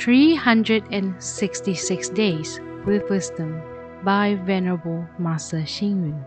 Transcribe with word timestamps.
366 0.00 2.08
Days 2.08 2.58
with 2.86 3.04
Wisdom 3.10 3.60
by 4.02 4.34
Venerable 4.46 5.06
Master 5.18 5.58
Xing 5.58 6.08
Yun. 6.08 6.24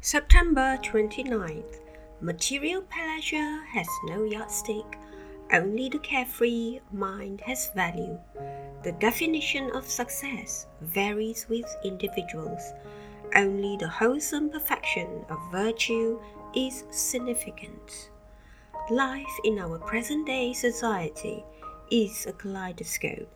September 0.00 0.76
29th. 0.82 1.78
Material 2.20 2.82
pleasure 2.82 3.62
has 3.70 3.86
no 4.06 4.24
yardstick. 4.24 4.98
Only 5.52 5.88
the 5.88 6.00
carefree 6.00 6.80
mind 6.92 7.40
has 7.42 7.70
value. 7.76 8.18
The 8.82 8.90
definition 8.98 9.70
of 9.76 9.86
success 9.86 10.66
varies 10.80 11.46
with 11.48 11.72
individuals. 11.84 12.72
Only 13.36 13.76
the 13.76 13.86
wholesome 13.86 14.50
perfection 14.50 15.24
of 15.30 15.38
virtue 15.52 16.18
is 16.52 16.82
significant. 16.90 18.10
Life 18.90 19.40
in 19.44 19.58
our 19.58 19.78
present 19.78 20.26
day 20.26 20.52
society 20.52 21.42
is 21.90 22.26
a 22.26 22.34
kaleidoscope. 22.34 23.34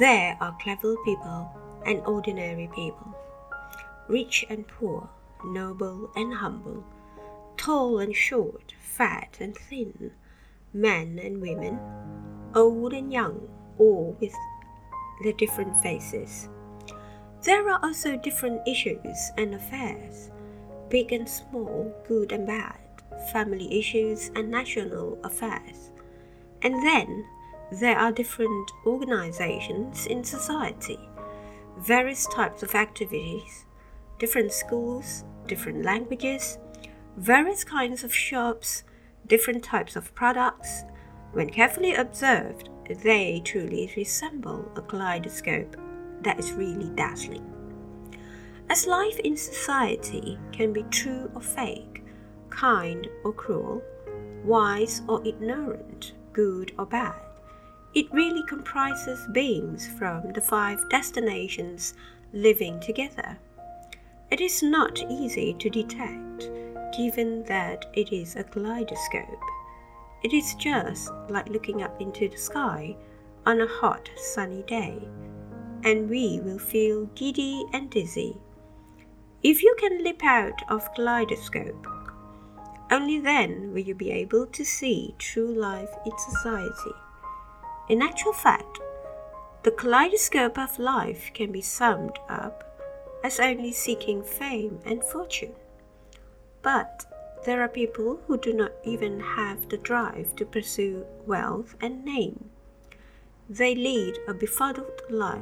There 0.00 0.36
are 0.40 0.58
clever 0.60 0.96
people 1.04 1.48
and 1.86 2.00
ordinary 2.00 2.68
people, 2.74 3.14
rich 4.08 4.44
and 4.50 4.66
poor, 4.66 5.08
noble 5.44 6.10
and 6.16 6.34
humble, 6.34 6.84
tall 7.56 8.00
and 8.00 8.12
short, 8.12 8.74
fat 8.80 9.36
and 9.38 9.56
thin, 9.56 10.10
men 10.72 11.20
and 11.22 11.40
women, 11.40 11.78
old 12.52 12.92
and 12.92 13.12
young, 13.12 13.48
all 13.78 14.16
with 14.20 14.34
their 15.22 15.34
different 15.34 15.80
faces. 15.80 16.48
There 17.44 17.70
are 17.70 17.78
also 17.84 18.16
different 18.16 18.66
issues 18.66 19.30
and 19.38 19.54
affairs, 19.54 20.28
big 20.88 21.12
and 21.12 21.28
small, 21.28 21.94
good 22.08 22.32
and 22.32 22.48
bad 22.48 22.80
family 23.32 23.78
issues, 23.78 24.30
and 24.34 24.50
national 24.50 25.18
affairs. 25.24 25.92
And 26.62 26.74
then 26.84 27.24
there 27.72 27.96
are 27.96 28.12
different 28.12 28.70
organizations 28.84 30.06
in 30.06 30.24
society, 30.24 30.98
various 31.78 32.26
types 32.26 32.62
of 32.62 32.74
activities, 32.74 33.66
different 34.18 34.52
schools, 34.52 35.24
different 35.46 35.84
languages, 35.84 36.58
various 37.16 37.64
kinds 37.64 38.04
of 38.04 38.14
shops, 38.14 38.84
different 39.26 39.62
types 39.62 39.96
of 39.96 40.14
products. 40.14 40.82
When 41.32 41.48
carefully 41.50 41.94
observed, 41.94 42.68
they 43.04 43.40
truly 43.44 43.92
resemble 43.96 44.70
a 44.74 44.82
kaleidoscope 44.82 45.76
that 46.22 46.38
is 46.38 46.52
really 46.52 46.90
dazzling. 46.96 47.46
As 48.68 48.86
life 48.86 49.18
in 49.20 49.36
society 49.36 50.38
can 50.52 50.72
be 50.72 50.82
true 50.84 51.30
or 51.34 51.40
fake, 51.40 51.99
kind 52.50 53.08
or 53.24 53.32
cruel, 53.32 53.82
wise 54.44 55.02
or 55.08 55.26
ignorant, 55.26 56.12
good 56.32 56.72
or 56.78 56.86
bad. 56.86 57.14
It 57.94 58.12
really 58.12 58.44
comprises 58.46 59.26
beings 59.32 59.88
from 59.98 60.32
the 60.32 60.40
five 60.40 60.78
destinations 60.90 61.94
living 62.32 62.78
together. 62.80 63.38
It 64.30 64.40
is 64.40 64.62
not 64.62 65.02
easy 65.10 65.54
to 65.54 65.68
detect, 65.68 66.50
given 66.96 67.42
that 67.44 67.86
it 67.94 68.12
is 68.12 68.36
a 68.36 68.44
kaleidoscope. 68.44 69.42
It 70.22 70.32
is 70.32 70.54
just 70.54 71.10
like 71.28 71.48
looking 71.48 71.82
up 71.82 72.00
into 72.00 72.28
the 72.28 72.36
sky 72.36 72.96
on 73.46 73.60
a 73.60 73.66
hot, 73.66 74.08
sunny 74.16 74.62
day, 74.64 75.08
and 75.82 76.08
we 76.08 76.40
will 76.40 76.58
feel 76.58 77.06
giddy 77.16 77.64
and 77.72 77.90
dizzy. 77.90 78.36
If 79.42 79.62
you 79.62 79.74
can 79.80 80.04
leap 80.04 80.22
out 80.22 80.62
of 80.68 80.94
kaleidoscope, 80.94 81.86
only 82.90 83.20
then 83.20 83.72
will 83.72 83.80
you 83.80 83.94
be 83.94 84.10
able 84.10 84.46
to 84.46 84.64
see 84.64 85.14
true 85.18 85.52
life 85.52 85.90
in 86.04 86.12
society. 86.18 86.94
In 87.88 88.02
actual 88.02 88.32
fact, 88.32 88.78
the 89.62 89.70
kaleidoscope 89.70 90.58
of 90.58 90.78
life 90.78 91.30
can 91.34 91.52
be 91.52 91.60
summed 91.60 92.18
up 92.28 92.64
as 93.22 93.38
only 93.38 93.72
seeking 93.72 94.22
fame 94.22 94.80
and 94.84 95.04
fortune. 95.04 95.54
But 96.62 97.06
there 97.44 97.62
are 97.62 97.68
people 97.68 98.20
who 98.26 98.36
do 98.36 98.52
not 98.52 98.72
even 98.84 99.20
have 99.20 99.68
the 99.68 99.78
drive 99.78 100.34
to 100.36 100.44
pursue 100.44 101.04
wealth 101.26 101.74
and 101.80 102.04
name. 102.04 102.50
They 103.48 103.74
lead 103.74 104.18
a 104.28 104.34
befuddled 104.34 105.02
life, 105.10 105.40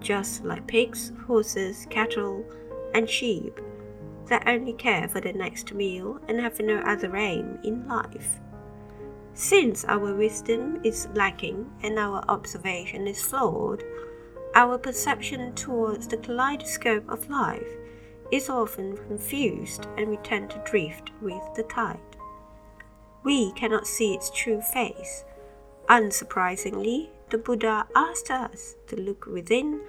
just 0.00 0.44
like 0.44 0.66
pigs, 0.66 1.12
horses, 1.26 1.86
cattle, 1.90 2.44
and 2.94 3.08
sheep 3.08 3.60
that 4.26 4.48
only 4.48 4.72
care 4.72 5.08
for 5.08 5.20
the 5.20 5.32
next 5.32 5.74
meal 5.74 6.20
and 6.28 6.40
have 6.40 6.58
no 6.60 6.78
other 6.78 7.14
aim 7.16 7.58
in 7.62 7.86
life. 7.86 8.40
Since 9.34 9.84
our 9.86 10.14
wisdom 10.14 10.80
is 10.84 11.08
lacking 11.14 11.70
and 11.82 11.98
our 11.98 12.24
observation 12.28 13.06
is 13.06 13.20
flawed, 13.20 13.82
our 14.54 14.78
perception 14.78 15.54
towards 15.54 16.06
the 16.06 16.16
kaleidoscope 16.16 17.08
of 17.08 17.28
life 17.28 17.66
is 18.30 18.48
often 18.48 18.96
confused 18.96 19.86
and 19.96 20.08
we 20.08 20.16
tend 20.18 20.50
to 20.50 20.62
drift 20.64 21.10
with 21.20 21.42
the 21.56 21.64
tide. 21.64 21.98
We 23.24 23.52
cannot 23.52 23.86
see 23.86 24.14
its 24.14 24.30
true 24.30 24.60
face. 24.60 25.24
Unsurprisingly, 25.88 27.08
the 27.30 27.38
Buddha 27.38 27.86
asked 27.96 28.30
us 28.30 28.76
to 28.86 28.96
look 28.96 29.26
within 29.26 29.80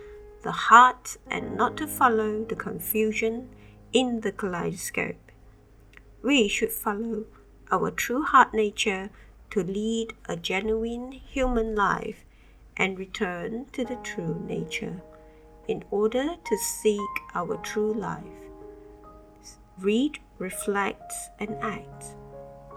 the 0.41 0.51
heart 0.51 1.17
and 1.27 1.55
not 1.55 1.77
to 1.77 1.87
follow 1.87 2.43
the 2.43 2.55
confusion 2.55 3.49
in 3.93 4.21
the 4.21 4.31
kaleidoscope. 4.31 5.31
We 6.21 6.47
should 6.47 6.71
follow 6.71 7.25
our 7.71 7.91
true 7.91 8.23
heart 8.23 8.53
nature 8.53 9.09
to 9.51 9.63
lead 9.63 10.13
a 10.27 10.35
genuine 10.35 11.11
human 11.11 11.75
life 11.75 12.25
and 12.77 12.99
return 12.99 13.65
to 13.71 13.85
the 13.85 13.97
true 13.97 14.43
nature 14.47 15.01
in 15.67 15.83
order 15.91 16.35
to 16.43 16.57
seek 16.57 17.09
our 17.33 17.57
true 17.57 17.93
life. 17.93 18.23
Read, 19.79 20.19
reflect, 20.37 21.13
and 21.39 21.55
act. 21.61 22.05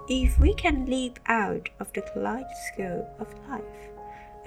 If 0.09 0.39
we 0.39 0.55
can 0.55 0.87
leap 0.87 1.19
out 1.27 1.69
of 1.81 1.93
the 1.93 2.03
kaleidoscope 2.03 3.09
of 3.21 3.35
life, 3.49 3.63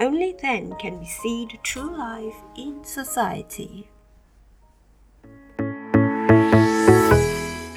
only 0.00 0.34
then 0.40 0.74
can 0.80 0.98
we 0.98 1.06
see 1.06 1.46
the 1.46 1.58
true 1.62 1.96
life 1.96 2.34
in 2.56 2.82
society. 2.82 3.88